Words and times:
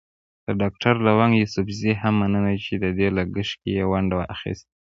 د 0.45 0.47
ډاکټر 0.61 0.93
لونګ 1.05 1.33
يوسفزي 1.41 1.93
هم 2.01 2.13
مننه 2.21 2.53
چې 2.65 2.73
د 2.83 2.85
دې 2.97 3.07
لګښت 3.17 3.53
کې 3.61 3.69
يې 3.77 3.83
ونډه 3.91 4.19
اخيستې. 4.35 4.69